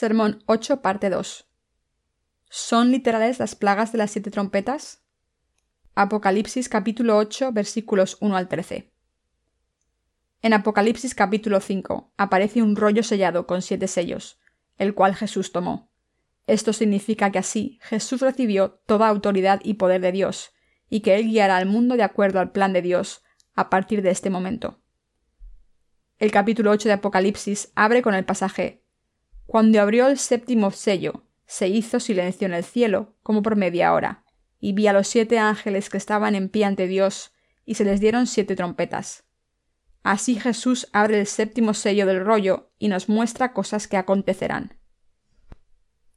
[0.00, 1.46] Sermón 8, parte 2.
[2.48, 5.02] ¿Son literales las plagas de las siete trompetas?
[5.94, 8.90] Apocalipsis capítulo 8 versículos 1 al 13.
[10.40, 14.40] En Apocalipsis capítulo 5 aparece un rollo sellado con siete sellos,
[14.78, 15.92] el cual Jesús tomó.
[16.46, 20.54] Esto significa que así Jesús recibió toda autoridad y poder de Dios,
[20.88, 23.22] y que Él guiará al mundo de acuerdo al plan de Dios
[23.54, 24.80] a partir de este momento.
[26.18, 28.80] El capítulo 8 de Apocalipsis abre con el pasaje
[29.50, 34.22] Cuando abrió el séptimo sello, se hizo silencio en el cielo, como por media hora,
[34.60, 37.32] y vi a los siete ángeles que estaban en pie ante Dios,
[37.64, 39.24] y se les dieron siete trompetas.
[40.04, 44.78] Así Jesús abre el séptimo sello del rollo y nos muestra cosas que acontecerán.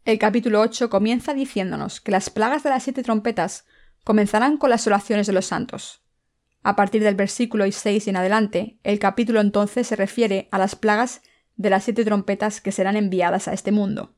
[0.06, 3.66] El capítulo 8 comienza diciéndonos que las plagas de las siete trompetas
[4.04, 6.04] comenzarán con las oraciones de los santos.
[6.62, 10.76] A partir del versículo 6 y en adelante, el capítulo entonces se refiere a las
[10.76, 11.24] plagas
[11.56, 14.16] de las siete trompetas que serán enviadas a este mundo.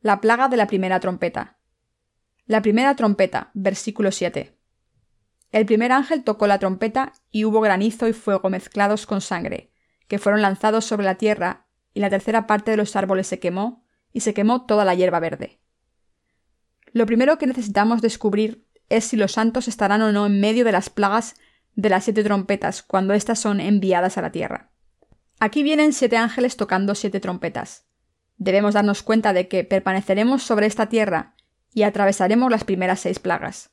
[0.00, 1.58] La plaga de la primera trompeta.
[2.46, 4.56] La primera trompeta, versículo 7.
[5.50, 9.72] El primer ángel tocó la trompeta y hubo granizo y fuego mezclados con sangre,
[10.08, 13.84] que fueron lanzados sobre la tierra, y la tercera parte de los árboles se quemó,
[14.12, 15.60] y se quemó toda la hierba verde.
[16.92, 20.72] Lo primero que necesitamos descubrir es si los santos estarán o no en medio de
[20.72, 21.34] las plagas
[21.74, 24.73] de las siete trompetas cuando éstas son enviadas a la tierra.
[25.40, 27.86] Aquí vienen siete ángeles tocando siete trompetas.
[28.36, 31.34] Debemos darnos cuenta de que permaneceremos sobre esta tierra
[31.72, 33.70] y atravesaremos las primeras seis plagas.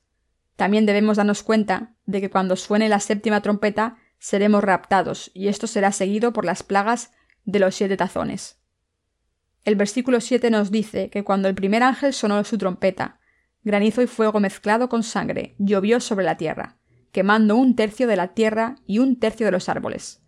[0.55, 5.65] También debemos darnos cuenta de que cuando suene la séptima trompeta seremos raptados, y esto
[5.65, 7.11] será seguido por las plagas
[7.45, 8.59] de los siete tazones.
[9.63, 13.19] El versículo 7 nos dice que cuando el primer ángel sonó su trompeta,
[13.63, 16.77] granizo y fuego mezclado con sangre llovió sobre la tierra,
[17.11, 20.20] quemando un tercio de la tierra y un tercio de los árboles.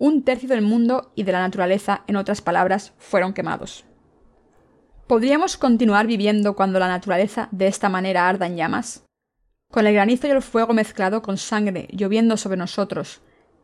[0.00, 3.84] Un tercio del mundo y de la naturaleza, en otras palabras, fueron quemados.
[5.06, 9.04] ¿Podríamos continuar viviendo cuando la naturaleza de esta manera arda en llamas?
[9.70, 13.20] Con el granizo y el fuego mezclado con sangre lloviendo sobre nosotros,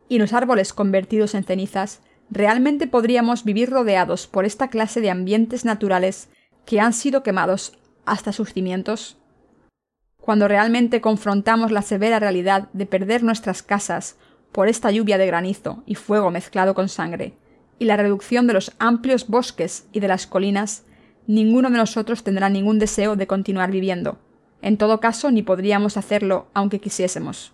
[0.09, 5.65] y los árboles convertidos en cenizas, ¿realmente podríamos vivir rodeados por esta clase de ambientes
[5.65, 6.29] naturales
[6.67, 9.17] que han sido quemados hasta sus cimientos?
[10.21, 14.17] Cuando realmente confrontamos la severa realidad de perder nuestras casas
[14.57, 17.35] por esta lluvia de granizo y fuego mezclado con sangre,
[17.77, 20.83] y la reducción de los amplios bosques y de las colinas,
[21.27, 24.17] ninguno de nosotros tendrá ningún deseo de continuar viviendo.
[24.63, 27.53] En todo caso, ni podríamos hacerlo aunque quisiésemos.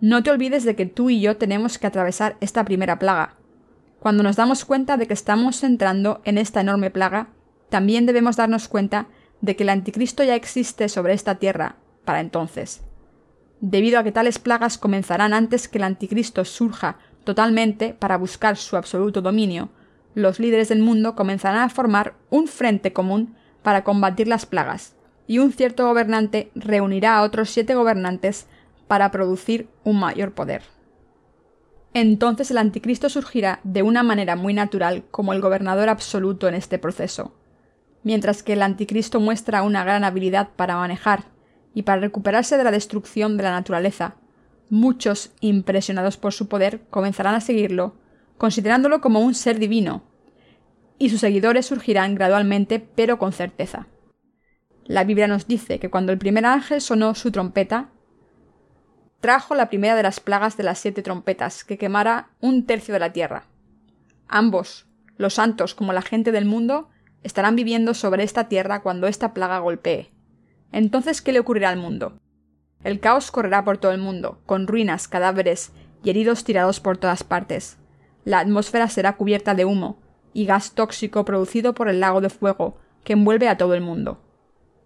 [0.00, 3.34] No te olvides de que tú y yo tenemos que atravesar esta primera plaga.
[3.98, 7.30] Cuando nos damos cuenta de que estamos entrando en esta enorme plaga,
[7.70, 9.08] también debemos darnos cuenta
[9.40, 12.82] de que el anticristo ya existe sobre esta tierra para entonces.
[13.66, 18.76] Debido a que tales plagas comenzarán antes que el anticristo surja totalmente para buscar su
[18.76, 19.70] absoluto dominio,
[20.14, 25.38] los líderes del mundo comenzarán a formar un frente común para combatir las plagas, y
[25.38, 28.48] un cierto gobernante reunirá a otros siete gobernantes
[28.86, 30.60] para producir un mayor poder.
[31.94, 36.78] Entonces el anticristo surgirá de una manera muy natural como el gobernador absoluto en este
[36.78, 37.32] proceso,
[38.02, 41.32] mientras que el anticristo muestra una gran habilidad para manejar
[41.74, 44.14] y para recuperarse de la destrucción de la naturaleza.
[44.70, 47.96] Muchos, impresionados por su poder, comenzarán a seguirlo,
[48.38, 50.02] considerándolo como un ser divino,
[50.98, 53.88] y sus seguidores surgirán gradualmente pero con certeza.
[54.84, 57.90] La Biblia nos dice que cuando el primer ángel sonó su trompeta,
[59.20, 63.00] trajo la primera de las plagas de las siete trompetas, que quemara un tercio de
[63.00, 63.46] la tierra.
[64.28, 64.86] Ambos,
[65.16, 66.90] los santos como la gente del mundo,
[67.22, 70.13] estarán viviendo sobre esta tierra cuando esta plaga golpee.
[70.74, 72.18] Entonces, ¿qué le ocurrirá al mundo?
[72.82, 75.70] El caos correrá por todo el mundo, con ruinas, cadáveres
[76.02, 77.78] y heridos tirados por todas partes.
[78.24, 79.98] La atmósfera será cubierta de humo
[80.32, 84.20] y gas tóxico producido por el lago de fuego que envuelve a todo el mundo.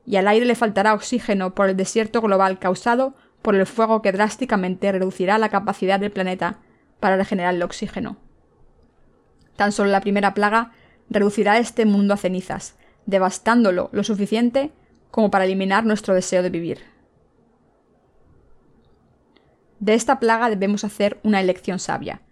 [0.04, 4.12] Y al aire le faltará oxígeno por el desierto global causado por el fuego que
[4.12, 6.58] drásticamente reducirá la capacidad del planeta
[7.00, 8.18] para regenerar el oxígeno.
[9.56, 10.72] Tan solo la primera plaga
[11.08, 12.76] reducirá este mundo a cenizas,
[13.06, 14.70] devastándolo lo suficiente
[15.10, 16.80] como para eliminar nuestro deseo de vivir.
[19.80, 22.22] De esta plaga debemos hacer una elección sabia.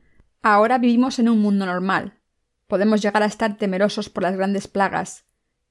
[0.42, 2.18] Ahora vivimos en un mundo normal.
[2.66, 5.24] Podemos llegar a estar temerosos por las grandes plagas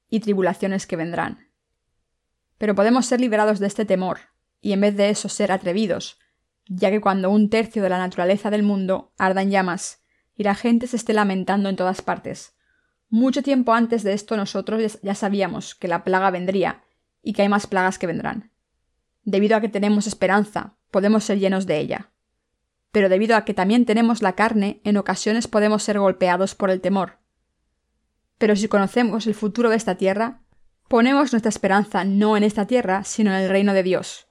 [0.08, 1.50] y tribulaciones que vendrán.
[2.58, 4.20] Pero podemos ser liberados de este temor,
[4.60, 6.18] y en vez de eso ser atrevidos,
[6.66, 10.02] ya que cuando un tercio de la naturaleza del mundo arda en llamas
[10.34, 12.56] y la gente se esté lamentando en todas partes,
[13.08, 16.85] mucho tiempo antes de esto nosotros ya sabíamos que la plaga vendría
[17.26, 18.52] y que hay más plagas que vendrán.
[19.24, 22.12] Debido a que tenemos esperanza, podemos ser llenos de ella.
[22.92, 26.80] Pero debido a que también tenemos la carne, en ocasiones podemos ser golpeados por el
[26.80, 27.18] temor.
[28.38, 30.44] Pero si conocemos el futuro de esta tierra,
[30.86, 34.28] ponemos nuestra esperanza no en esta tierra, sino en el reino de Dios.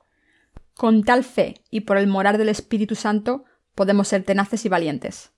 [0.74, 3.44] Con tal fe y por el morar del Espíritu Santo
[3.76, 5.34] podemos ser tenaces y valientes.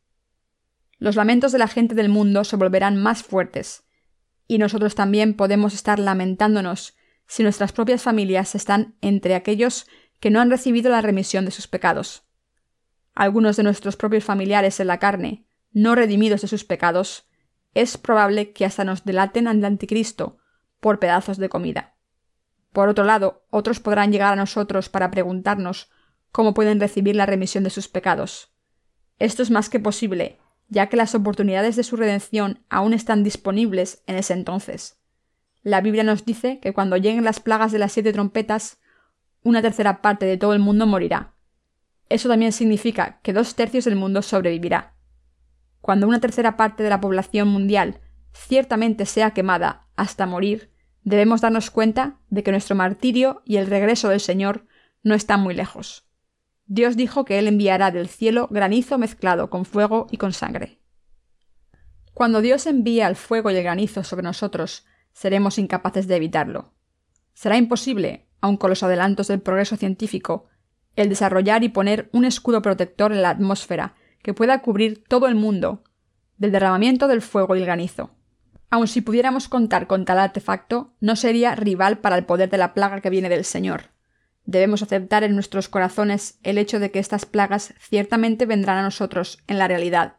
[0.99, 3.83] Los lamentos de la gente del mundo se volverán más fuertes,
[4.47, 6.96] y nosotros también podemos estar lamentándonos
[7.27, 9.87] si nuestras propias familias están entre aquellos
[10.19, 12.23] que no han recibido la remisión de sus pecados.
[13.13, 17.27] Algunos de nuestros propios familiares en la carne, no redimidos de sus pecados,
[17.73, 20.37] es probable que hasta nos delaten al anticristo
[20.79, 21.95] por pedazos de comida.
[22.71, 25.89] Por otro lado, otros podrán llegar a nosotros para preguntarnos
[26.31, 28.53] cómo pueden recibir la remisión de sus pecados.
[29.19, 34.03] Esto es más que posible, ya que las oportunidades de su redención aún están disponibles
[34.05, 34.96] en ese entonces.
[35.67, 38.79] La Biblia nos dice que cuando lleguen las plagas de las siete trompetas,
[39.43, 41.33] una tercera parte de todo el mundo morirá.
[42.07, 44.93] Eso también significa que dos tercios del mundo sobrevivirá.
[45.81, 47.99] Cuando una tercera parte de la población mundial
[48.31, 50.71] ciertamente sea quemada hasta morir,
[51.03, 54.67] debemos darnos cuenta de que nuestro martirio y el regreso del Señor
[55.03, 56.07] no están muy lejos.
[56.65, 60.79] Dios dijo que Él enviará del cielo granizo mezclado con fuego y con sangre.
[62.13, 64.85] Cuando Dios envía el fuego y el granizo sobre nosotros,
[65.17, 66.73] seremos incapaces de evitarlo.
[67.33, 70.45] Será imposible, aun con los adelantos del progreso científico,
[70.95, 75.33] el desarrollar y poner un escudo protector en la atmósfera que pueda cubrir todo el
[75.33, 75.83] mundo
[76.37, 78.11] del derramamiento del fuego y el granizo.
[78.69, 82.75] Aun si pudiéramos contar con tal artefacto, no sería rival para el poder de la
[82.75, 83.85] plaga que viene del Señor.
[84.45, 89.39] Debemos aceptar en nuestros corazones el hecho de que estas plagas ciertamente vendrán a nosotros
[89.47, 90.17] en la realidad,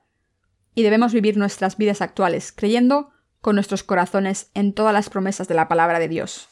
[0.75, 5.55] y debemos vivir nuestras vidas actuales creyendo con nuestros corazones en todas las promesas de
[5.55, 6.49] la palabra de Dios.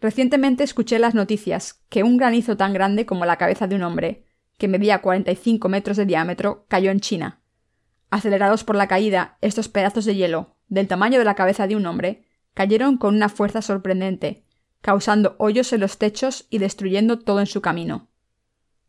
[0.00, 4.24] Recientemente escuché las noticias que un granizo tan grande como la cabeza de un hombre,
[4.56, 7.40] que medía 45 metros de diámetro, cayó en China.
[8.10, 11.86] Acelerados por la caída, estos pedazos de hielo, del tamaño de la cabeza de un
[11.86, 12.24] hombre,
[12.54, 14.44] cayeron con una fuerza sorprendente,
[14.80, 18.08] causando hoyos en los techos y destruyendo todo en su camino.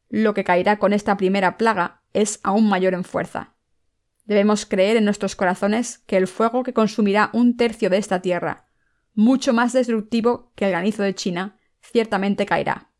[0.09, 3.53] Lo que caerá con esta primera plaga es aún mayor en fuerza.
[4.29, 8.67] Debemos creer en nuestros corazones que el fuego que consumirá un tercio de esta tierra,
[9.15, 12.91] mucho más destructivo que el granizo de China, ciertamente caerá.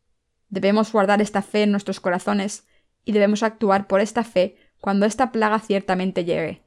[0.48, 2.66] Debemos guardar esta fe en nuestros corazones
[3.04, 6.64] y debemos actuar por esta fe cuando esta plaga ciertamente llegue.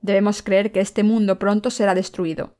[0.00, 2.56] Debemos creer que este mundo pronto será destruido,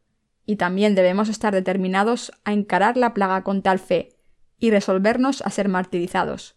[0.47, 4.17] y también debemos estar determinados a encarar la plaga con tal fe
[4.61, 6.55] y resolvernos a ser martirizados.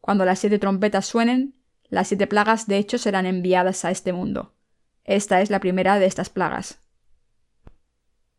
[0.00, 1.54] Cuando las siete trompetas suenen,
[1.92, 4.54] las siete plagas de hecho serán enviadas a este mundo.
[5.04, 6.78] Esta es la primera de estas plagas.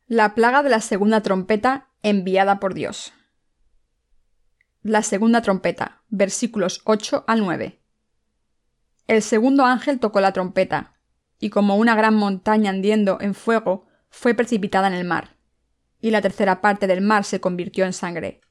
[0.08, 3.14] La plaga de la segunda trompeta enviada por Dios.
[4.82, 7.80] La segunda trompeta, versículos 8 al 9.
[9.06, 10.98] El segundo ángel tocó la trompeta,
[11.38, 15.38] y como una gran montaña andiendo en fuego, fue precipitada en el mar,
[16.02, 18.42] y la tercera parte del mar se convirtió en sangre,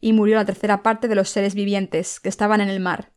[0.00, 3.12] y murió la tercera parte de los seres vivientes que estaban en el mar,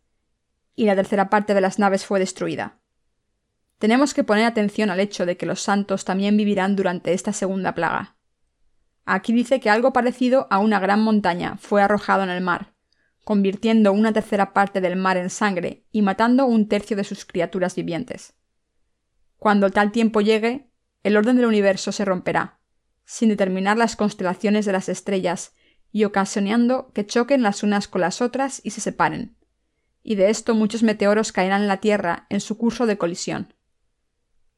[0.79, 2.79] y la tercera parte de las naves fue destruida.
[3.79, 7.75] Tenemos que poner atención al hecho de que los santos también vivirán durante esta segunda
[7.75, 8.15] plaga.
[9.03, 12.75] Aquí dice que algo parecido a una gran montaña fue arrojado en el mar,
[13.25, 17.75] convirtiendo una tercera parte del mar en sangre y matando un tercio de sus criaturas
[17.75, 18.35] vivientes.
[19.35, 20.71] Cuando tal tiempo llegue,
[21.03, 22.61] el orden del universo se romperá,
[23.03, 25.51] sin determinar las constelaciones de las estrellas
[25.91, 29.38] y ocasionando que choquen las unas con las otras y se separen.
[30.03, 33.53] Y de esto muchos meteoros caerán en la Tierra en su curso de colisión.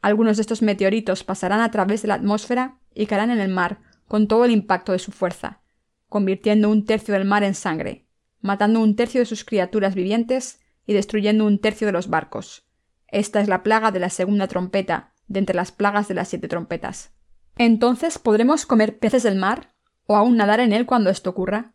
[0.02, 3.82] Algunos de estos meteoritos pasarán a través de la atmósfera y caerán en el mar
[4.08, 5.62] con todo el impacto de su fuerza,
[6.10, 8.08] convirtiendo un tercio del mar en sangre,
[8.42, 12.66] matando un tercio de sus criaturas vivientes y destruyendo un tercio de los barcos.
[13.08, 16.48] Esta es la plaga de la segunda trompeta, de entre las plagas de las siete
[16.48, 17.12] trompetas.
[17.58, 19.74] Entonces, ¿podremos comer peces del mar?
[20.08, 21.74] ¿O aún nadar en él cuando esto ocurra?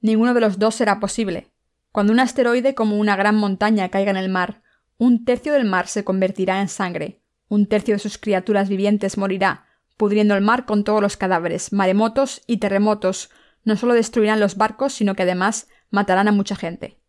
[0.00, 1.52] Ninguno de los dos será posible.
[1.92, 4.62] Cuando un asteroide como una gran montaña caiga en el mar,
[4.98, 9.66] un tercio del mar se convertirá en sangre, un tercio de sus criaturas vivientes morirá,
[9.96, 13.30] pudriendo el mar con todos los cadáveres, maremotos y terremotos
[13.64, 17.00] no solo destruirán los barcos, sino que además matarán a mucha gente.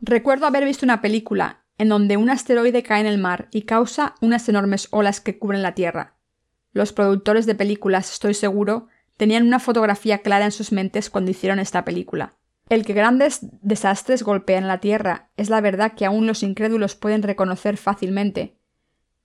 [0.00, 4.14] Recuerdo haber visto una película en donde un asteroide cae en el mar y causa
[4.20, 6.16] unas enormes olas que cubren la Tierra.
[6.72, 11.58] Los productores de películas, estoy seguro, tenían una fotografía clara en sus mentes cuando hicieron
[11.58, 12.34] esta película.
[12.72, 17.22] El que grandes desastres golpean la Tierra es la verdad que aún los incrédulos pueden
[17.22, 18.56] reconocer fácilmente.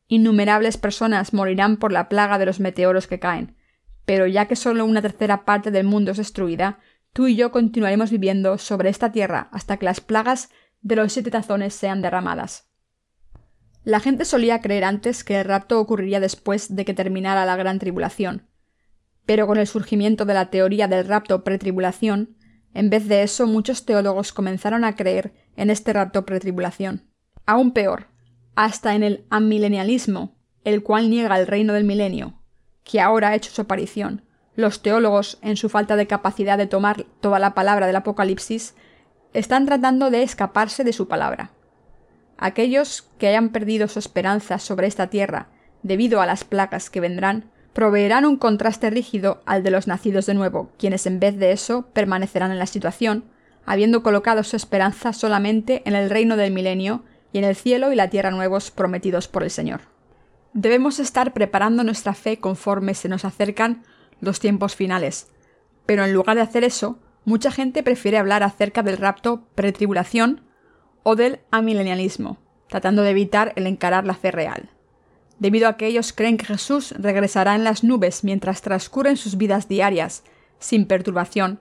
[0.10, 3.56] Innumerables personas morirán por la plaga de los meteoros que caen,
[4.04, 6.80] pero ya que solo una tercera parte del mundo es destruida,
[7.14, 10.50] tú y yo continuaremos viviendo sobre esta tierra hasta que las plagas
[10.82, 12.68] de los siete tazones sean derramadas.
[13.86, 17.80] La gente solía creer antes que el rapto ocurriría después de que terminara la gran
[17.80, 18.46] tribulación,
[19.26, 22.37] pero con el surgimiento de la teoría del rapto pretribulación,
[22.74, 27.04] en vez de eso muchos teólogos comenzaron a creer en este rapto pretribulación.
[27.46, 28.08] Aún peor,
[28.56, 32.42] hasta en el amilenialismo, el cual niega el reino del milenio,
[32.84, 34.24] que ahora ha hecho su aparición.
[34.56, 38.76] Los teólogos, en su falta de capacidad de tomar toda la palabra del Apocalipsis,
[39.34, 41.52] están tratando de escaparse de su palabra.
[42.38, 45.50] Aquellos que hayan perdido su esperanza sobre esta tierra
[45.84, 50.34] debido a las placas que vendrán, proveerán un contraste rígido al de los nacidos de
[50.34, 53.26] nuevo, quienes en vez de eso permanecerán en la situación,
[53.68, 57.96] habiendo colocado su esperanza solamente en el reino del milenio y en el cielo y
[57.96, 59.82] la tierra nuevos prometidos por el Señor.
[60.54, 63.84] Debemos estar preparando nuestra fe conforme se nos acercan
[64.22, 65.28] los tiempos finales,
[65.86, 70.42] pero en lugar de hacer eso, mucha gente prefiere hablar acerca del rapto pretribulación
[71.04, 74.72] o del amilenialismo, tratando de evitar el encarar la fe real.
[75.40, 79.68] Debido a que ellos creen que Jesús regresará en las nubes mientras transcurren sus vidas
[79.68, 80.24] diarias,
[80.60, 81.60] sin perturbación,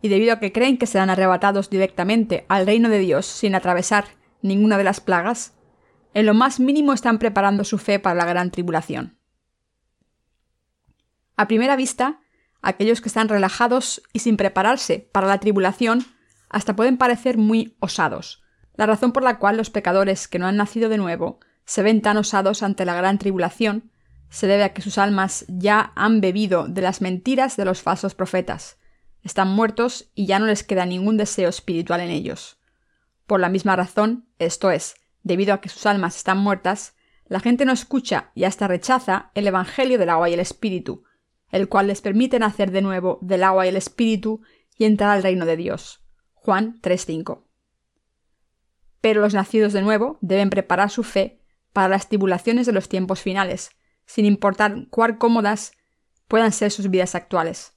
[0.00, 4.04] y debido a que creen que serán arrebatados directamente al reino de Dios sin atravesar
[4.42, 5.54] ninguna de las plagas,
[6.14, 9.18] en lo más mínimo están preparando su fe para la gran tribulación.
[11.36, 12.20] A primera vista,
[12.62, 16.06] aquellos que están relajados y sin prepararse para la tribulación
[16.48, 18.42] hasta pueden parecer muy osados,
[18.76, 22.00] la razón por la cual los pecadores que no han nacido de nuevo se ven
[22.00, 23.90] tan osados ante la gran tribulación
[24.28, 28.14] se debe a que sus almas ya han bebido de las mentiras de los falsos
[28.14, 28.78] profetas,
[29.22, 32.58] están muertos y ya no les queda ningún deseo espiritual en ellos.
[33.26, 36.94] Por la misma razón, esto es, debido a que sus almas están muertas,
[37.26, 41.04] la gente no escucha y hasta rechaza el Evangelio del agua y el Espíritu,
[41.50, 44.42] el cual les permite nacer de nuevo del agua y el Espíritu
[44.78, 46.04] y entrar al reino de Dios.
[46.34, 47.42] Juan 3.5.
[49.00, 51.40] Pero los nacidos de nuevo deben preparar su fe
[51.76, 53.68] para las tribulaciones de los tiempos finales,
[54.06, 55.72] sin importar cuán cómodas
[56.26, 57.74] puedan ser sus vidas actuales.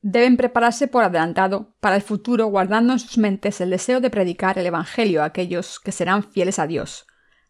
[0.00, 4.60] Deben prepararse por adelantado para el futuro guardando en sus mentes el deseo de predicar
[4.60, 7.04] el Evangelio a aquellos que serán fieles a Dios,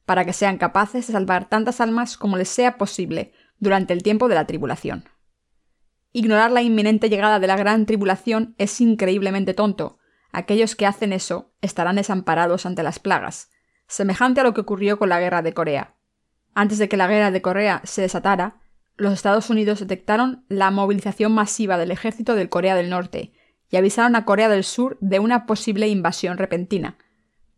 [0.06, 4.28] para que sean capaces de salvar tantas almas como les sea posible durante el tiempo
[4.28, 5.11] de la tribulación.
[6.12, 9.99] Ignorar la inminente llegada de la gran tribulación es increíblemente tonto.
[10.32, 13.50] Aquellos que hacen eso estarán desamparados ante las plagas,
[13.92, 15.94] semejante a lo que ocurrió con la guerra de Corea.
[16.54, 18.56] Antes de que la guerra de Corea se desatara,
[18.96, 23.32] los Estados Unidos detectaron la movilización masiva del ejército del Corea del Norte
[23.70, 26.96] y avisaron a Corea del Sur de una posible invasión repentina.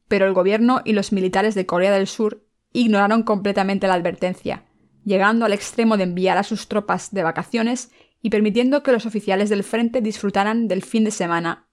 [0.09, 4.65] Pero el gobierno y los militares de Corea del Sur ignoraron completamente la advertencia,
[5.05, 9.51] llegando al extremo de enviar a sus tropas de vacaciones y permitiendo que los oficiales
[9.51, 11.69] del frente disfrutaran del fin de semana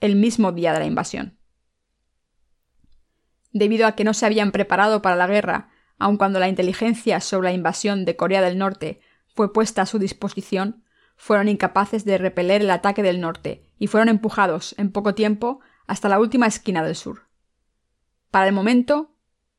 [0.00, 1.36] el mismo día de la invasión.
[3.54, 7.48] Debido a que no se habían preparado para la guerra, aun cuando la inteligencia sobre
[7.48, 9.00] la invasión de Corea del Norte
[9.34, 10.84] fue puesta a su disposición,
[11.16, 16.08] fueron incapaces de repeler el ataque del norte y fueron empujados en poco tiempo hasta
[16.08, 17.28] la última esquina del sur.
[18.32, 19.12] Para el momento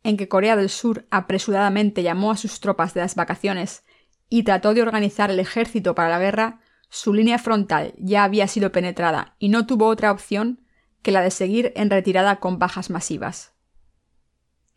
[0.03, 3.85] en que Corea del Sur apresuradamente llamó a sus tropas de las vacaciones
[4.27, 6.59] y trató de organizar el ejército para la guerra,
[6.89, 10.59] su línea frontal ya había sido penetrada y no tuvo otra opción
[11.01, 13.54] que la de seguir en retirada con bajas masivas.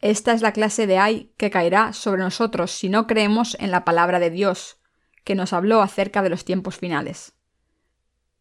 [0.00, 3.85] Esta es la clase de ay que caerá sobre nosotros si no creemos en la
[3.85, 4.81] palabra de Dios,
[5.25, 7.35] que nos habló acerca de los tiempos finales.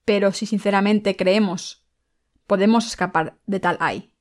[0.06, 1.84] Pero si sinceramente creemos,
[2.46, 4.14] podemos escapar de tal ay.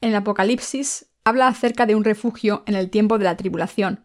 [0.00, 4.04] En el Apocalipsis habla acerca de un refugio en el tiempo de la tribulación,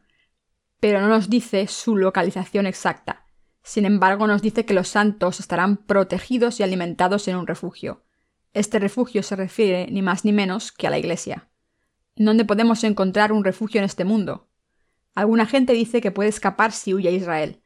[0.79, 3.27] pero no nos dice su localización exacta.
[3.61, 8.03] Sin embargo, nos dice que los santos estarán protegidos y alimentados en un refugio.
[8.53, 11.50] Este refugio se refiere ni más ni menos que a la Iglesia.
[12.15, 14.49] ¿Dónde podemos encontrar un refugio en este mundo?
[15.15, 17.61] Alguna gente dice que puede escapar si huye a Israel,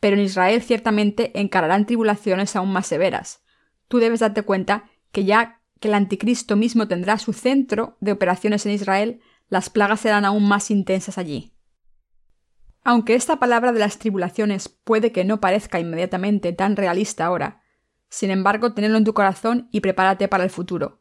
[0.00, 3.42] pero en Israel ciertamente encararán tribulaciones aún más severas.
[3.88, 8.66] Tú debes darte cuenta que ya que el anticristo mismo tendrá su centro de operaciones
[8.66, 11.54] en Israel, las plagas serán aún más intensas allí.
[12.84, 17.62] Aunque esta palabra de las tribulaciones puede que no parezca inmediatamente tan realista ahora,
[18.08, 20.97] sin embargo, tenedlo en tu corazón y prepárate para el futuro.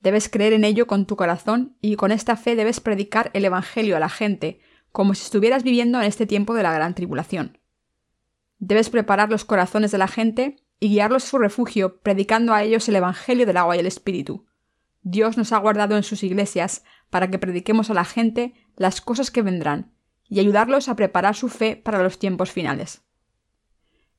[0.00, 3.96] Debes creer en ello con tu corazón y con esta fe debes predicar el Evangelio
[3.96, 4.60] a la gente,
[4.92, 7.58] como si estuvieras viviendo en este tiempo de la gran tribulación.
[8.58, 12.88] Debes preparar los corazones de la gente y guiarlos a su refugio, predicando a ellos
[12.88, 14.46] el Evangelio del agua y el Espíritu.
[15.02, 19.30] Dios nos ha guardado en sus iglesias para que prediquemos a la gente las cosas
[19.30, 19.92] que vendrán,
[20.28, 23.02] y ayudarlos a preparar su fe para los tiempos finales.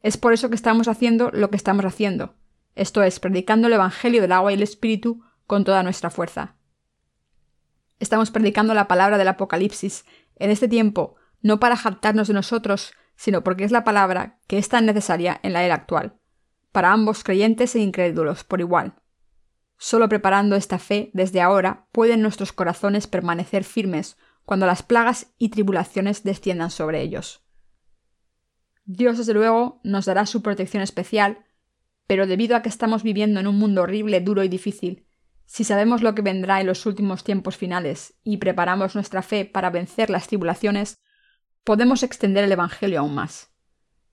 [0.01, 2.35] Es por eso que estamos haciendo lo que estamos haciendo,
[2.75, 5.21] esto es, predicando el Evangelio del agua y el Espíritu
[5.51, 6.55] con toda nuestra fuerza.
[7.99, 10.05] Estamos predicando la palabra del Apocalipsis
[10.37, 14.69] en este tiempo, no para jactarnos de nosotros, sino porque es la palabra que es
[14.69, 16.17] tan necesaria en la era actual,
[16.71, 18.95] para ambos creyentes e incrédulos por igual.
[19.77, 24.15] Solo preparando esta fe desde ahora pueden nuestros corazones permanecer firmes
[24.45, 27.43] cuando las plagas y tribulaciones desciendan sobre ellos.
[28.85, 31.43] Dios, desde luego, nos dará su protección especial,
[32.07, 35.07] pero debido a que estamos viviendo en un mundo horrible, duro y difícil,
[35.51, 39.69] si sabemos lo que vendrá en los últimos tiempos finales y preparamos nuestra fe para
[39.69, 41.01] vencer las tribulaciones,
[41.65, 43.51] podemos extender el Evangelio aún más.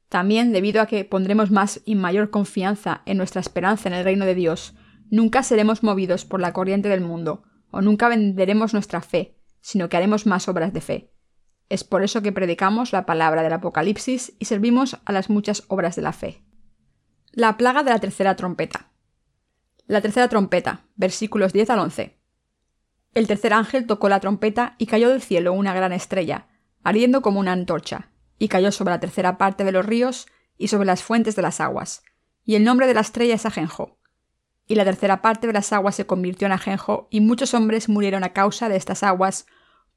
[0.09, 4.25] También, debido a que pondremos más y mayor confianza en nuestra esperanza en el reino
[4.25, 4.75] de Dios,
[5.11, 9.97] nunca seremos movidos por la corriente del mundo, o nunca venderemos nuestra fe, sino que
[9.97, 11.13] haremos más obras de fe.
[11.69, 15.95] Es por eso que predicamos la palabra del Apocalipsis y servimos a las muchas obras
[15.95, 16.43] de la fe.
[17.31, 18.91] La plaga de la tercera trompeta.
[19.89, 22.15] La tercera trompeta, versículos 10 al 11.
[23.15, 26.47] El tercer ángel tocó la trompeta y cayó del cielo una gran estrella,
[26.85, 30.27] ardiendo como una antorcha, y cayó sobre la tercera parte de los ríos
[30.59, 32.03] y sobre las fuentes de las aguas.
[32.45, 33.99] Y el nombre de la estrella es Ajenjo.
[34.67, 38.25] Y la tercera parte de las aguas se convirtió en ajenjo, y muchos hombres murieron
[38.25, 39.47] a causa de estas aguas,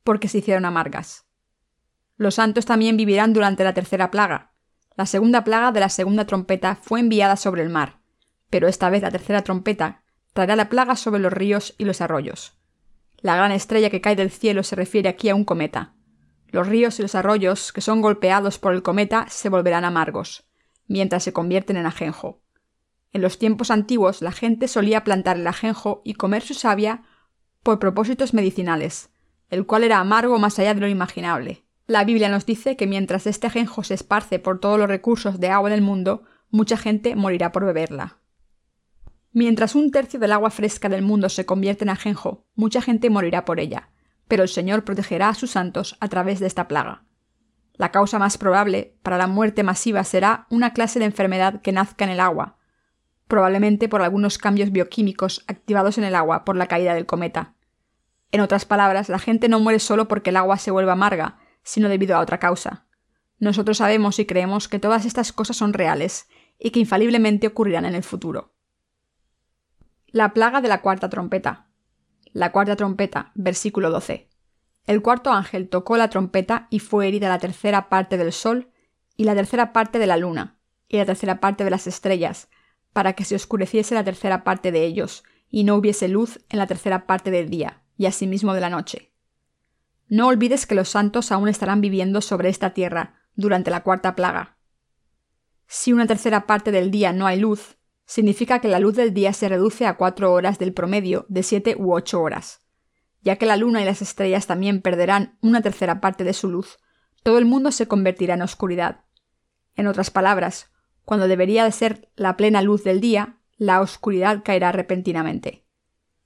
[0.05, 1.25] porque se hicieron amargas.
[2.15, 4.53] Los santos también vivirán durante la tercera plaga.
[4.95, 8.00] La segunda plaga de la segunda trompeta fue enviada sobre el mar,
[8.51, 10.03] pero esta vez la tercera trompeta
[10.33, 12.53] traerá la plaga sobre los ríos y los arroyos.
[13.21, 15.95] La gran estrella que cae del cielo se refiere aquí a un cometa.
[16.49, 20.43] Los ríos y los arroyos que son golpeados por el cometa se volverán amargos,
[20.87, 22.41] mientras se convierten en ajenjo.
[23.13, 27.03] En los tiempos antiguos la gente solía plantar el ajenjo y comer su savia
[27.63, 29.09] por propósitos medicinales,
[29.49, 31.63] el cual era amargo más allá de lo imaginable.
[31.87, 35.49] La Biblia nos dice que mientras este ajenjo se esparce por todos los recursos de
[35.49, 38.20] agua del mundo, mucha gente morirá por beberla.
[39.33, 43.45] Mientras un tercio del agua fresca del mundo se convierte en ajenjo, mucha gente morirá
[43.45, 43.89] por ella,
[44.27, 47.05] pero el Señor protegerá a sus santos a través de esta plaga.
[47.73, 52.03] La causa más probable para la muerte masiva será una clase de enfermedad que nazca
[52.03, 52.57] en el agua,
[53.29, 57.55] probablemente por algunos cambios bioquímicos activados en el agua por la caída del cometa.
[58.33, 61.87] En otras palabras, la gente no muere solo porque el agua se vuelva amarga, sino
[61.87, 62.85] debido a otra causa.
[63.39, 66.27] Nosotros sabemos y creemos que todas estas cosas son reales
[66.59, 68.53] y que infaliblemente ocurrirán en el futuro.
[70.13, 71.67] La plaga de la cuarta trompeta.
[72.33, 74.27] La cuarta trompeta, versículo 12.
[74.85, 78.71] El cuarto ángel tocó la trompeta y fue herida la tercera parte del sol
[79.15, 80.57] y la tercera parte de la luna
[80.89, 82.49] y la tercera parte de las estrellas,
[82.91, 86.67] para que se oscureciese la tercera parte de ellos y no hubiese luz en la
[86.67, 89.13] tercera parte del día y asimismo de la noche.
[90.09, 94.57] No olvides que los santos aún estarán viviendo sobre esta tierra durante la cuarta plaga.
[95.67, 97.77] Si una tercera parte del día no hay luz,
[98.11, 101.77] significa que la luz del día se reduce a cuatro horas del promedio de siete
[101.79, 102.59] u ocho horas.
[103.21, 106.77] Ya que la luna y las estrellas también perderán una tercera parte de su luz,
[107.23, 109.05] todo el mundo se convertirá en oscuridad.
[109.77, 110.73] En otras palabras,
[111.05, 115.63] cuando debería de ser la plena luz del día, la oscuridad caerá repentinamente.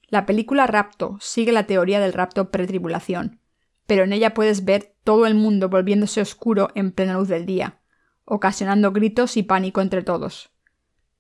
[0.08, 3.42] La película Rapto sigue la teoría del rapto pretribulación,
[3.86, 7.82] pero en ella puedes ver todo el mundo volviéndose oscuro en plena luz del día,
[8.24, 10.55] ocasionando gritos y pánico entre todos.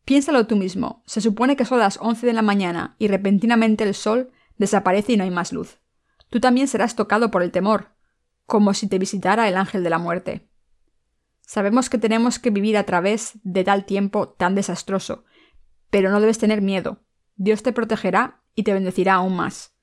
[0.05, 1.03] Piénsalo tú mismo.
[1.05, 5.17] Se supone que son las 11 de la mañana y repentinamente el sol desaparece y
[5.17, 5.79] no hay más luz.
[6.29, 7.89] Tú también serás tocado por el temor,
[8.45, 10.47] como si te visitara el ángel de la muerte.
[11.41, 15.25] Sabemos que tenemos que vivir a través de tal tiempo tan desastroso,
[15.89, 17.03] pero no debes tener miedo.
[17.35, 19.75] Dios te protegerá y te bendecirá aún más.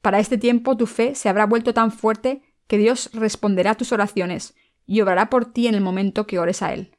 [0.00, 3.92] Para este tiempo tu fe se habrá vuelto tan fuerte que Dios responderá a tus
[3.92, 4.54] oraciones
[4.86, 6.96] y obrará por ti en el momento que ores a Él.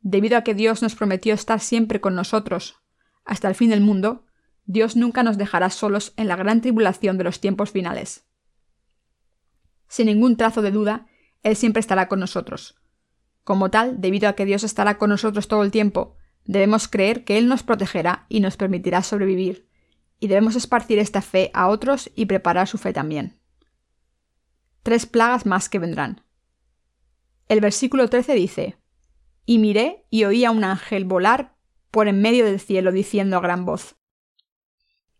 [0.00, 2.80] Debido a que Dios nos prometió estar siempre con nosotros
[3.24, 4.24] hasta el fin del mundo,
[4.64, 8.24] Dios nunca nos dejará solos en la gran tribulación de los tiempos finales.
[9.88, 11.06] Sin ningún trazo de duda,
[11.42, 12.80] Él siempre estará con nosotros.
[13.44, 17.36] Como tal, debido a que Dios estará con nosotros todo el tiempo, debemos creer que
[17.36, 19.68] Él nos protegerá y nos permitirá sobrevivir,
[20.18, 23.38] y debemos esparcir esta fe a otros y preparar su fe también.
[24.82, 26.22] Tres plagas más que vendrán.
[27.48, 28.79] El versículo 13 dice,
[29.46, 31.56] y miré y oí a un ángel volar
[31.90, 33.96] por en medio del cielo diciendo a gran voz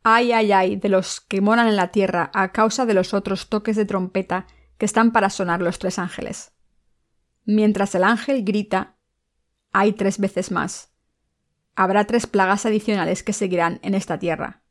[0.03, 3.49] Ay, ay, ay, de los que moran en la tierra a causa de los otros
[3.49, 4.47] toques de trompeta
[4.79, 6.53] que están para sonar los tres ángeles.
[7.45, 8.97] Mientras el ángel grita,
[9.73, 10.95] hay tres veces más.
[11.75, 14.63] Habrá tres plagas adicionales que seguirán en esta tierra.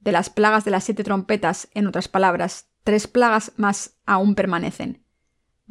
[0.00, 5.04] De las plagas de las siete trompetas, en otras palabras, tres plagas más aún permanecen.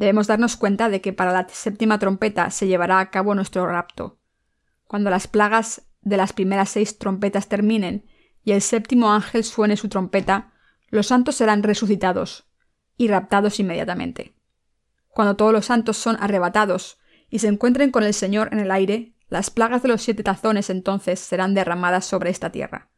[0.02, 4.18] Debemos darnos cuenta de que para la séptima trompeta se llevará a cabo nuestro rapto.
[4.88, 8.08] Cuando las plagas de las primeras seis trompetas terminen
[8.44, 10.54] y el séptimo ángel suene su trompeta,
[10.90, 12.50] los santos serán resucitados
[12.98, 14.34] y raptados inmediatamente.
[15.10, 16.98] Cuando todos los santos son arrebatados
[17.30, 20.72] y se encuentren con el Señor en el aire, las plagas de los siete tazones
[20.72, 22.90] entonces serán derramadas sobre esta tierra.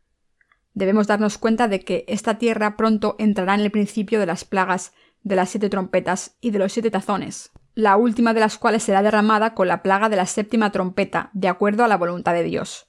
[0.74, 4.94] Debemos darnos cuenta de que esta tierra pronto entrará en el principio de las plagas
[5.24, 9.02] de las siete trompetas y de los siete tazones, la última de las cuales será
[9.02, 12.88] derramada con la plaga de la séptima trompeta, de acuerdo a la voluntad de Dios.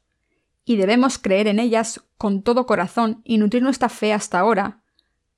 [0.65, 4.83] Y debemos creer en ellas con todo corazón y nutrir nuestra fe hasta ahora,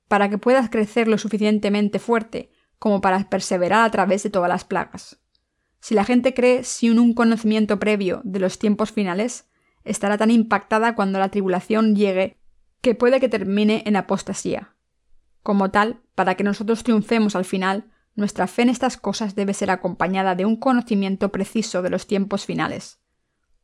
[0.07, 4.63] para que puedas crecer lo suficientemente fuerte como para perseverar a través de todas las
[4.63, 5.19] plagas.
[5.79, 9.49] Si la gente cree sin un conocimiento previo de los tiempos finales,
[9.83, 12.37] estará tan impactada cuando la tribulación llegue
[12.81, 14.76] que puede que termine en apostasía.
[15.47, 19.71] Como tal, para que nosotros triunfemos al final, nuestra fe en estas cosas debe ser
[19.71, 22.99] acompañada de un conocimiento preciso de los tiempos finales.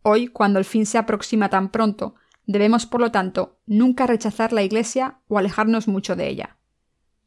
[0.02, 2.16] Hoy, cuando el fin se aproxima tan pronto,
[2.46, 6.56] debemos, por lo tanto, nunca rechazar la Iglesia o alejarnos mucho de ella.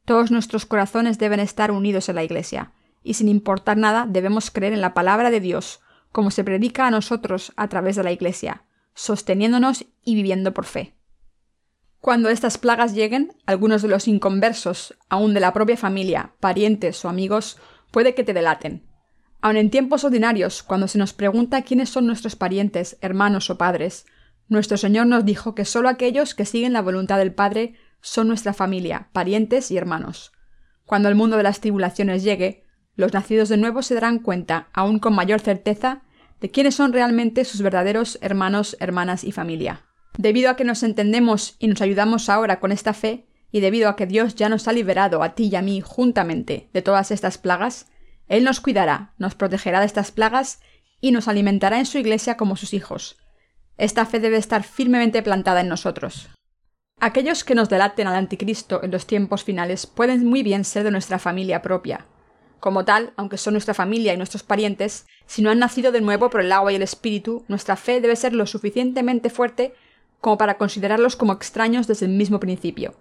[0.06, 4.72] Todos nuestros corazones deben estar unidos en la Iglesia, y sin importar nada debemos creer
[4.72, 5.80] en la palabra de Dios,
[6.12, 8.64] como se predica a nosotros a través de la Iglesia,
[8.94, 10.95] sosteniéndonos y viviendo por fe.
[12.06, 17.08] Cuando estas plagas lleguen, algunos de los inconversos, aun de la propia familia, parientes o
[17.08, 17.58] amigos,
[17.90, 18.86] puede que te delaten.
[19.40, 24.06] Aun en tiempos ordinarios, cuando se nos pregunta quiénes son nuestros parientes, hermanos o padres,
[24.46, 28.52] nuestro Señor nos dijo que solo aquellos que siguen la voluntad del Padre son nuestra
[28.52, 30.30] familia, parientes y hermanos.
[30.84, 35.00] Cuando el mundo de las tribulaciones llegue, los nacidos de nuevo se darán cuenta, aún
[35.00, 36.04] con mayor certeza,
[36.40, 39.82] de quiénes son realmente sus verdaderos hermanos, hermanas y familia.
[40.18, 43.96] Debido a que nos entendemos y nos ayudamos ahora con esta fe, y debido a
[43.96, 47.38] que Dios ya nos ha liberado a ti y a mí juntamente de todas estas
[47.38, 47.90] plagas,
[48.28, 50.60] Él nos cuidará, nos protegerá de estas plagas
[51.00, 53.18] y nos alimentará en su iglesia como sus hijos.
[53.78, 56.28] Esta fe debe estar firmemente plantada en nosotros.
[56.98, 60.90] Aquellos que nos delaten al anticristo en los tiempos finales pueden muy bien ser de
[60.90, 62.06] nuestra familia propia,
[62.58, 66.30] como tal, aunque son nuestra familia y nuestros parientes, si no han nacido de nuevo
[66.30, 69.74] por el agua y el espíritu, nuestra fe debe ser lo suficientemente fuerte
[70.20, 72.94] como para considerarlos como extraños desde el mismo principio.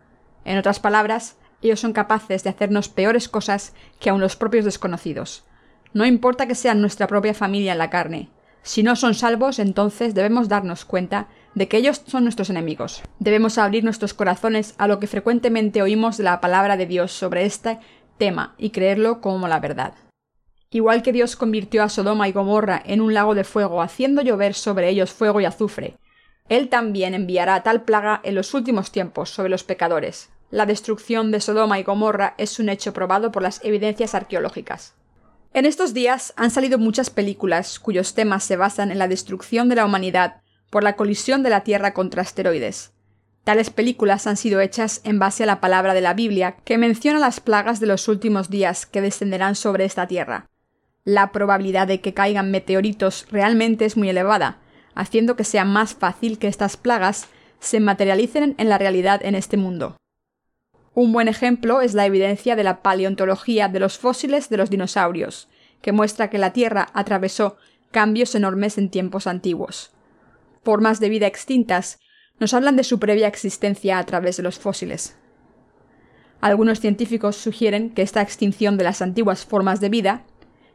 [0.43, 5.43] En otras palabras, ellos son capaces de hacernos peores cosas que aun los propios desconocidos.
[5.93, 8.29] No importa que sean nuestra propia familia en la carne.
[8.61, 13.01] Si no son salvos, entonces debemos darnos cuenta de que ellos son nuestros enemigos.
[13.19, 17.45] Debemos abrir nuestros corazones a lo que frecuentemente oímos de la palabra de Dios sobre
[17.45, 17.79] esta
[18.17, 19.93] tema y creerlo como la verdad.
[20.69, 24.53] Igual que Dios convirtió a Sodoma y Gomorra en un lago de fuego, haciendo llover
[24.55, 25.97] sobre ellos fuego y azufre,
[26.47, 30.29] Él también enviará tal plaga en los últimos tiempos sobre los pecadores.
[30.51, 34.93] La destrucción de Sodoma y Gomorra es un hecho probado por las evidencias arqueológicas.
[35.53, 39.75] En estos días han salido muchas películas cuyos temas se basan en la destrucción de
[39.75, 42.91] la humanidad por la colisión de la Tierra contra asteroides.
[43.43, 47.19] Tales películas han sido hechas en base a la palabra de la Biblia, que menciona
[47.19, 50.49] las plagas de los últimos días que descenderán sobre esta tierra.
[51.03, 54.57] La probabilidad de que caigan meteoritos realmente es muy elevada,
[54.95, 57.27] haciendo que sea más fácil que estas plagas
[57.59, 59.97] se materialicen en la realidad en este mundo.
[60.93, 65.49] Un buen ejemplo es la evidencia de la paleontología de los fósiles de los dinosaurios,
[65.81, 67.57] que muestra que la Tierra atravesó
[67.91, 69.91] cambios enormes en tiempos antiguos.
[70.63, 71.99] Formas de vida extintas
[72.39, 75.17] nos hablan de su previa existencia a través de los fósiles.
[76.41, 80.23] Algunos científicos sugieren que esta extinción de las antiguas formas de vida,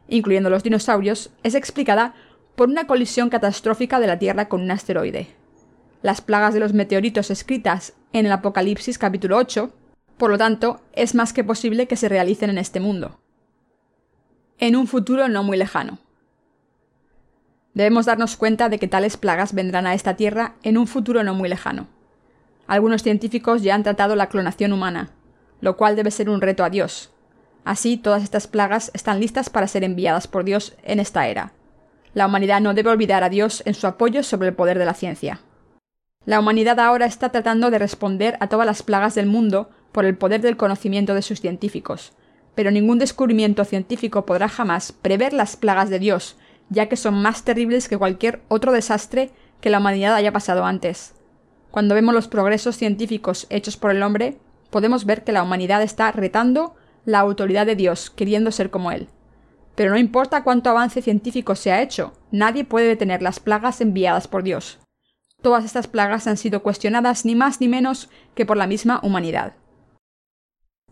[0.07, 2.13] incluyendo los dinosaurios, es explicada
[2.55, 5.27] por una colisión catastrófica de la Tierra con un asteroide.
[6.01, 9.71] Las plagas de los meteoritos escritas en el Apocalipsis capítulo 8,
[10.17, 13.19] por lo tanto, es más que posible que se realicen en este mundo.
[14.57, 15.99] En un futuro no muy lejano.
[17.73, 21.33] Debemos darnos cuenta de que tales plagas vendrán a esta Tierra en un futuro no
[21.33, 21.87] muy lejano.
[22.67, 25.11] Algunos científicos ya han tratado la clonación humana,
[25.61, 27.11] lo cual debe ser un reto a Dios.
[27.63, 31.53] Así, todas estas plagas están listas para ser enviadas por Dios en esta era.
[32.13, 34.93] La humanidad no debe olvidar a Dios en su apoyo sobre el poder de la
[34.93, 35.41] ciencia.
[36.25, 40.17] La humanidad ahora está tratando de responder a todas las plagas del mundo por el
[40.17, 42.13] poder del conocimiento de sus científicos,
[42.53, 46.35] pero ningún descubrimiento científico podrá jamás prever las plagas de Dios,
[46.69, 51.13] ya que son más terribles que cualquier otro desastre que la humanidad haya pasado antes.
[51.71, 54.37] Cuando vemos los progresos científicos hechos por el hombre,
[54.69, 59.07] podemos ver que la humanidad está retando la autoridad de Dios, queriendo ser como Él.
[59.75, 64.27] Pero no importa cuánto avance científico se ha hecho, nadie puede detener las plagas enviadas
[64.27, 64.79] por Dios.
[65.41, 69.53] Todas estas plagas han sido cuestionadas ni más ni menos que por la misma humanidad.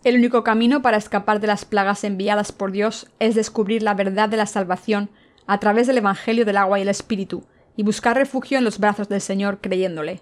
[0.03, 4.29] El único camino para escapar de las plagas enviadas por Dios es descubrir la verdad
[4.29, 5.09] de la salvación
[5.45, 7.43] a través del Evangelio del agua y el Espíritu,
[7.75, 10.21] y buscar refugio en los brazos del Señor creyéndole.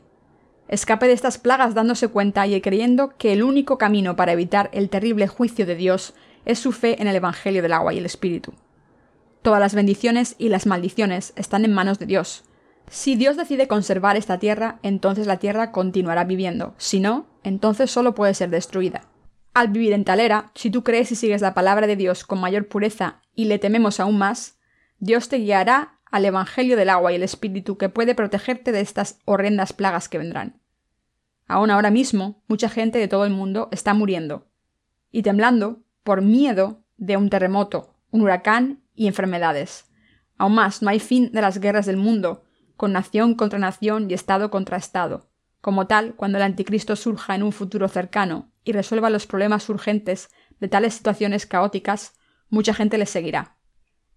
[0.68, 4.90] Escape de estas plagas dándose cuenta y creyendo que el único camino para evitar el
[4.90, 6.14] terrible juicio de Dios
[6.48, 8.54] es su fe en el Evangelio del agua y el Espíritu.
[9.42, 12.46] Todas las bendiciones y las maldiciones están en manos de Dios.
[12.90, 16.74] Si Dios decide conservar esta tierra, entonces la tierra continuará viviendo.
[16.78, 19.02] Si no, entonces solo puede ser destruida.
[19.54, 22.40] Al vivir en tal era, si tú crees y sigues la palabra de Dios con
[22.40, 24.58] mayor pureza y le tememos aún más,
[25.00, 29.20] Dios te guiará al Evangelio del agua y el Espíritu que puede protegerte de estas
[29.26, 30.62] horrendas plagas que vendrán.
[31.48, 34.48] Aún ahora mismo, mucha gente de todo el mundo está muriendo
[35.12, 39.92] y temblando por miedo de un terremoto, un huracán y enfermedades.
[40.38, 42.46] Aún más, no hay fin de las guerras del mundo,
[42.78, 45.30] con nación contra nación y Estado contra Estado.
[45.60, 50.30] Como tal, cuando el anticristo surja en un futuro cercano y resuelva los problemas urgentes
[50.62, 52.14] de tales situaciones caóticas,
[52.48, 53.58] mucha gente le seguirá.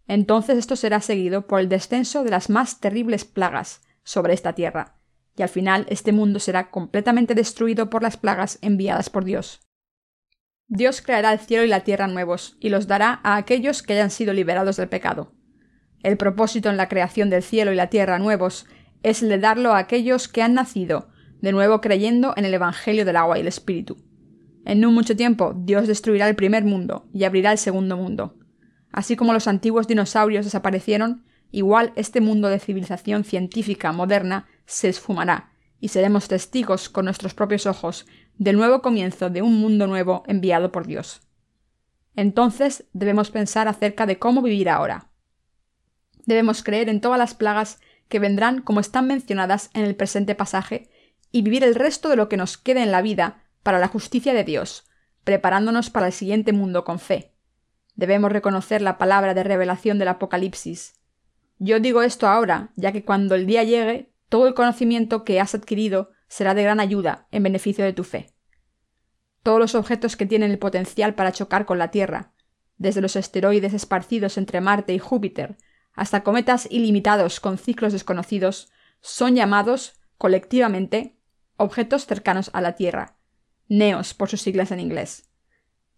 [0.06, 5.00] Entonces esto será seguido por el descenso de las más terribles plagas sobre esta tierra,
[5.36, 9.66] y al final este mundo será completamente destruido por las plagas enviadas por Dios.
[10.72, 14.12] Dios creará el cielo y la tierra nuevos, y los dará a aquellos que hayan
[14.12, 15.32] sido liberados del pecado.
[16.00, 18.66] El propósito en la creación del cielo y la tierra nuevos
[19.02, 21.08] es el de darlo a aquellos que han nacido,
[21.40, 23.96] de nuevo creyendo en el Evangelio del agua y el Espíritu.
[24.64, 28.36] En no mucho tiempo Dios destruirá el primer mundo y abrirá el segundo mundo.
[28.92, 35.50] Así como los antiguos dinosaurios desaparecieron, igual este mundo de civilización científica moderna se esfumará,
[35.80, 38.06] y seremos testigos con nuestros propios ojos
[38.40, 41.20] del nuevo comienzo de un mundo nuevo enviado por Dios.
[42.16, 45.10] Entonces debemos pensar acerca de cómo vivir ahora.
[46.24, 50.88] Debemos creer en todas las plagas que vendrán como están mencionadas en el presente pasaje
[51.30, 54.32] y vivir el resto de lo que nos quede en la vida para la justicia
[54.32, 54.88] de Dios,
[55.22, 57.34] preparándonos para el siguiente mundo con fe.
[57.94, 60.94] Debemos reconocer la palabra de revelación del Apocalipsis.
[61.58, 65.54] Yo digo esto ahora, ya que cuando el día llegue, todo el conocimiento que has
[65.54, 68.32] adquirido será de gran ayuda en beneficio de tu fe.
[69.42, 72.32] Todos los objetos que tienen el potencial para chocar con la Tierra,
[72.78, 75.58] desde los asteroides esparcidos entre Marte y Júpiter,
[75.92, 81.18] hasta cometas ilimitados con ciclos desconocidos, son llamados, colectivamente,
[81.56, 83.16] objetos cercanos a la Tierra,
[83.68, 85.28] NEOS por sus siglas en inglés.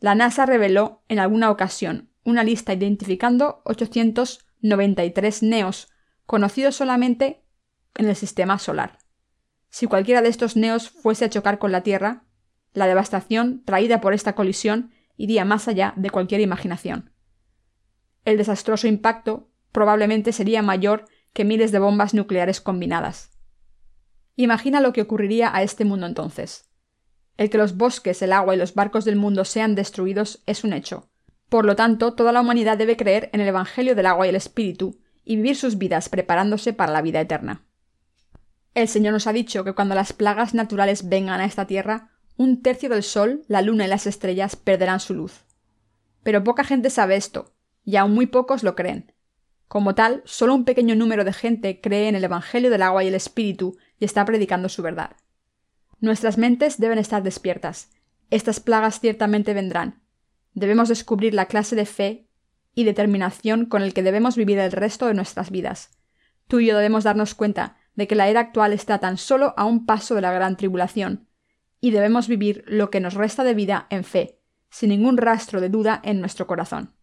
[0.00, 5.88] La NASA reveló en alguna ocasión una lista identificando 893 NEOS,
[6.24, 7.44] conocidos solamente
[7.94, 9.01] en el sistema solar.
[9.72, 12.24] Si cualquiera de estos neos fuese a chocar con la Tierra,
[12.74, 17.10] la devastación traída por esta colisión iría más allá de cualquier imaginación.
[18.26, 23.30] El desastroso impacto probablemente sería mayor que miles de bombas nucleares combinadas.
[24.36, 26.68] Imagina lo que ocurriría a este mundo entonces.
[27.38, 30.74] El que los bosques, el agua y los barcos del mundo sean destruidos es un
[30.74, 31.08] hecho.
[31.48, 34.36] Por lo tanto, toda la humanidad debe creer en el Evangelio del agua y el
[34.36, 37.64] Espíritu y vivir sus vidas preparándose para la vida eterna.
[38.74, 42.62] El Señor nos ha dicho que cuando las plagas naturales vengan a esta tierra, un
[42.62, 45.44] tercio del sol, la luna y las estrellas perderán su luz.
[46.22, 47.54] Pero poca gente sabe esto,
[47.84, 49.12] y aún muy pocos lo creen.
[49.68, 53.08] Como tal, solo un pequeño número de gente cree en el Evangelio del agua y
[53.08, 55.16] el Espíritu y está predicando su verdad.
[56.00, 57.90] Nuestras mentes deben estar despiertas.
[58.30, 60.02] Estas plagas ciertamente vendrán.
[60.54, 62.28] Debemos descubrir la clase de fe
[62.74, 65.90] y determinación con el que debemos vivir el resto de nuestras vidas.
[66.48, 69.64] Tú y yo debemos darnos cuenta de que la era actual está tan solo a
[69.64, 71.28] un paso de la gran tribulación,
[71.80, 75.68] y debemos vivir lo que nos resta de vida en fe, sin ningún rastro de
[75.68, 76.94] duda en nuestro corazón.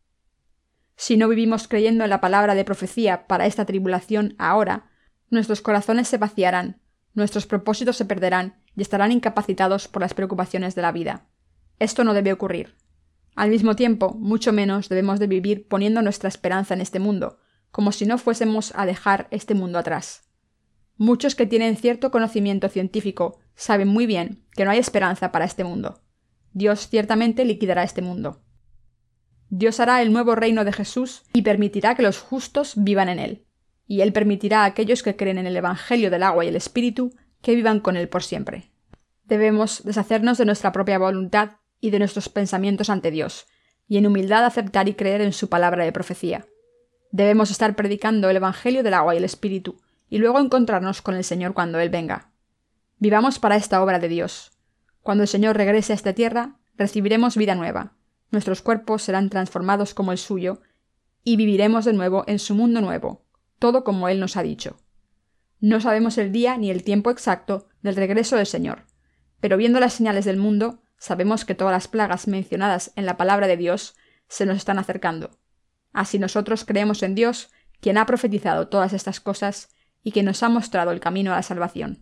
[0.95, 4.89] Si no vivimos creyendo en la palabra de profecía para esta tribulación ahora,
[5.29, 6.81] nuestros corazones se vaciarán,
[7.13, 11.27] nuestros propósitos se perderán y estarán incapacitados por las preocupaciones de la vida.
[11.79, 12.75] Esto no debe ocurrir.
[13.35, 17.39] Al mismo tiempo, mucho menos debemos de vivir poniendo nuestra esperanza en este mundo,
[17.71, 20.28] como si no fuésemos a dejar este mundo atrás.
[20.99, 25.63] Muchos que tienen cierto conocimiento científico saben muy bien que no hay esperanza para este
[25.63, 26.01] mundo.
[26.51, 28.41] Dios ciertamente liquidará este mundo.
[29.49, 33.45] Dios hará el nuevo reino de Jesús y permitirá que los justos vivan en él.
[33.87, 37.15] Y él permitirá a aquellos que creen en el Evangelio del agua y el Espíritu
[37.41, 38.73] que vivan con él por siempre.
[39.23, 43.47] Debemos deshacernos de nuestra propia voluntad y de nuestros pensamientos ante Dios,
[43.87, 46.45] y en humildad aceptar y creer en su palabra de profecía.
[47.13, 49.79] Debemos estar predicando el Evangelio del agua y el Espíritu,
[50.09, 52.31] y luego encontrarnos con el Señor cuando Él venga.
[52.97, 54.51] Vivamos para esta obra de Dios.
[55.01, 57.93] Cuando el Señor regrese a esta tierra, recibiremos vida nueva,
[58.31, 60.61] nuestros cuerpos serán transformados como el suyo,
[61.23, 63.25] y viviremos de nuevo en su mundo nuevo,
[63.59, 64.77] todo como Él nos ha dicho.
[65.59, 68.85] No sabemos el día ni el tiempo exacto del regreso del Señor,
[69.41, 73.47] pero viendo las señales del mundo, sabemos que todas las plagas mencionadas en la palabra
[73.47, 73.95] de Dios
[74.27, 75.31] se nos están acercando.
[75.91, 79.69] Así nosotros creemos en Dios, quien ha profetizado todas estas cosas,
[80.09, 81.99] y que nos ha mostrado el camino a la salvación.